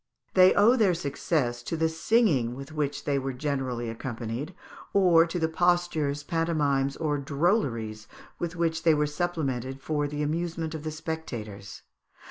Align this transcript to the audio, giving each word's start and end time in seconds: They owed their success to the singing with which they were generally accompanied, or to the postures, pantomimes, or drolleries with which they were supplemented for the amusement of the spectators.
They 0.33 0.55
owed 0.55 0.79
their 0.79 0.95
success 0.95 1.61
to 1.61 1.77
the 1.77 1.87
singing 1.87 2.55
with 2.55 2.71
which 2.71 3.03
they 3.05 3.19
were 3.19 3.33
generally 3.33 3.87
accompanied, 3.87 4.55
or 4.93 5.27
to 5.27 5.37
the 5.37 5.47
postures, 5.47 6.23
pantomimes, 6.23 6.97
or 6.97 7.19
drolleries 7.19 8.07
with 8.39 8.55
which 8.55 8.81
they 8.81 8.95
were 8.95 9.05
supplemented 9.05 9.79
for 9.79 10.07
the 10.07 10.23
amusement 10.23 10.73
of 10.73 10.81
the 10.81 10.89
spectators. 10.89 11.83